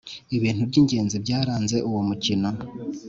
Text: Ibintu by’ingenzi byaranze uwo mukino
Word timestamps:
Ibintu 0.37 0.61
by’ingenzi 0.69 1.15
byaranze 1.23 1.75
uwo 1.89 2.01
mukino 2.09 2.49